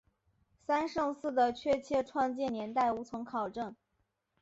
[0.65, 3.75] 三圣寺的确切创建年代无从考证。